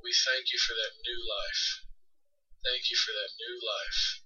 We 0.00 0.12
thank 0.12 0.52
you 0.52 0.60
for 0.60 0.72
that 0.72 0.96
new 1.04 1.20
life. 1.20 1.64
Thank 2.64 2.88
you 2.88 2.96
for 2.96 3.12
that 3.12 3.32
new 3.36 3.56
life. 3.60 4.25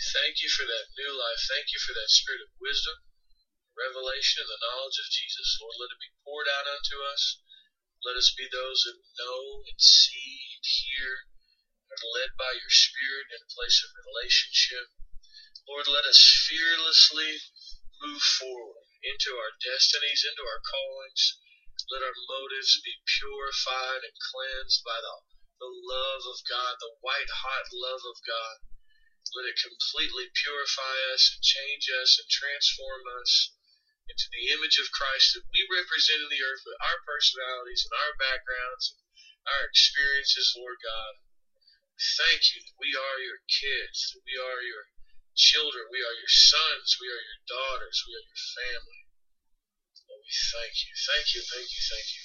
Thank 0.00 0.40
you 0.40 0.48
for 0.48 0.64
that 0.64 0.92
new 0.96 1.12
life. 1.12 1.42
Thank 1.48 1.72
you 1.72 1.80
for 1.80 1.92
that 1.92 2.08
spirit 2.08 2.44
of 2.44 2.56
wisdom, 2.60 3.04
revelation, 3.76 4.44
and 4.44 4.50
the 4.50 4.62
knowledge 4.64 4.98
of 5.00 5.12
Jesus. 5.12 5.58
Lord, 5.60 5.76
let 5.80 5.92
it 5.92 6.00
be 6.00 6.16
poured 6.24 6.48
out 6.48 6.68
unto 6.68 6.96
us. 7.12 7.40
Let 8.02 8.16
us 8.16 8.34
be 8.34 8.48
those 8.50 8.82
that 8.88 8.98
know 9.20 9.62
and 9.68 9.78
see 9.78 10.58
and 10.58 10.64
hear 10.64 11.28
and 11.86 12.00
are 12.00 12.12
led 12.18 12.32
by 12.40 12.56
your 12.56 12.72
Spirit 12.72 13.28
in 13.30 13.44
a 13.44 13.54
place 13.54 13.84
of 13.84 13.92
relationship. 13.94 14.88
Lord, 15.68 15.86
let 15.86 16.08
us 16.08 16.18
fearlessly 16.48 17.38
move 18.00 18.24
forward 18.40 18.88
into 19.04 19.36
our 19.36 19.54
destinies, 19.60 20.24
into 20.24 20.42
our 20.42 20.62
callings. 20.64 21.38
Let 21.92 22.02
our 22.02 22.16
motives 22.32 22.80
be 22.80 22.96
purified 23.06 24.02
and 24.02 24.16
cleansed 24.18 24.82
by 24.82 24.98
the, 24.98 25.14
the 25.60 25.70
love 25.70 26.24
of 26.26 26.40
God, 26.48 26.80
the 26.80 26.96
white 27.04 27.30
hot 27.44 27.68
love 27.70 28.02
of 28.02 28.18
God. 28.26 28.56
Let 29.30 29.48
it 29.48 29.62
completely 29.62 30.28
purify 30.34 30.96
us 31.14 31.30
and 31.32 31.40
change 31.40 31.86
us 31.88 32.18
and 32.18 32.28
transform 32.28 33.06
us 33.22 33.54
into 34.10 34.26
the 34.34 34.50
image 34.52 34.76
of 34.82 34.92
Christ 34.92 35.38
that 35.38 35.46
we 35.48 35.62
represent 35.70 36.20
in 36.20 36.28
the 36.28 36.42
earth 36.42 36.66
with 36.66 36.76
our 36.82 36.98
personalities 37.06 37.86
and 37.86 37.94
our 37.96 38.14
backgrounds 38.18 38.92
and 38.92 39.46
our 39.46 39.64
experiences, 39.70 40.52
Lord 40.58 40.76
God. 40.82 41.12
Thank 42.18 42.50
you 42.52 42.60
that 42.66 42.76
we 42.82 42.92
are 42.98 43.18
your 43.22 43.40
kids, 43.46 44.10
that 44.12 44.26
we 44.26 44.34
are 44.34 44.60
your 44.60 44.90
children, 45.38 45.86
we 45.88 46.02
are 46.02 46.18
your 46.18 46.34
sons, 46.34 46.98
we 46.98 47.08
are 47.08 47.22
your 47.22 47.40
daughters, 47.46 48.02
we 48.04 48.12
are 48.18 48.26
your 48.26 48.42
family. 48.58 49.02
Lord, 50.10 50.26
we 50.26 50.34
thank 50.34 50.74
you, 50.82 50.92
thank 50.92 51.26
you, 51.32 51.40
thank 51.46 51.68
you, 51.70 51.82
thank 51.88 52.08
you. 52.10 52.22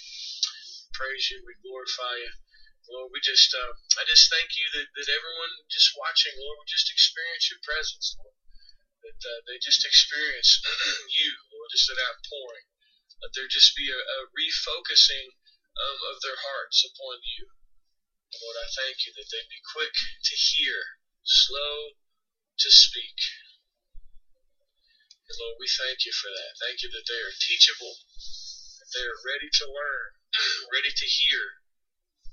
Praise 0.92 1.30
you, 1.30 1.46
we 1.46 1.54
glorify 1.62 2.20
you. 2.20 2.47
Lord, 2.88 3.12
we 3.12 3.20
just, 3.20 3.52
uh, 3.52 3.76
I 4.00 4.08
just 4.08 4.32
thank 4.32 4.56
you 4.56 4.64
that, 4.80 4.88
that 4.96 5.12
everyone 5.12 5.68
just 5.68 5.92
watching, 6.00 6.32
Lord, 6.40 6.56
will 6.56 6.72
just 6.72 6.88
experience 6.88 7.52
your 7.52 7.60
presence, 7.60 8.16
Lord. 8.16 8.36
That 9.04 9.20
uh, 9.20 9.40
they 9.44 9.60
just 9.60 9.84
experience 9.84 10.64
you, 11.20 11.36
Lord, 11.52 11.68
just 11.72 11.92
that 11.92 12.00
outpouring. 12.00 12.68
Let 13.20 13.36
there 13.36 13.52
just 13.52 13.76
be 13.76 13.92
a, 13.92 14.00
a 14.00 14.20
refocusing 14.32 15.36
um, 15.76 16.00
of 16.08 16.24
their 16.24 16.40
hearts 16.40 16.86
upon 16.88 17.20
you. 17.24 17.52
Lord, 18.40 18.58
I 18.60 18.68
thank 18.72 19.04
you 19.04 19.12
that 19.20 19.28
they'd 19.32 19.52
be 19.52 19.64
quick 19.64 19.92
to 19.92 20.36
hear, 20.36 21.00
slow 21.24 22.00
to 22.60 22.70
speak. 22.72 23.20
And 25.28 25.36
Lord, 25.44 25.60
we 25.60 25.68
thank 25.68 26.08
you 26.08 26.14
for 26.16 26.32
that. 26.32 26.56
Thank 26.64 26.84
you 26.84 26.90
that 26.92 27.08
they 27.08 27.20
are 27.20 27.36
teachable, 27.36 28.00
that 28.80 28.90
they 28.96 29.04
are 29.04 29.28
ready 29.28 29.52
to 29.52 29.66
learn, 29.68 30.10
ready 30.76 30.92
to 30.94 31.08
hear, 31.08 31.57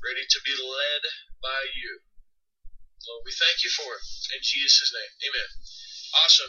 ready 0.04 0.24
to 0.28 0.38
be 0.44 0.54
led 0.56 1.02
by 1.42 1.62
you. 1.72 1.92
Lord, 3.08 3.22
we 3.24 3.32
thank 3.36 3.64
you 3.64 3.70
for 3.72 3.88
it. 3.96 4.04
In 4.36 4.40
Jesus' 4.42 4.92
name, 4.92 5.12
amen. 5.28 5.50
Awesome. 6.24 6.42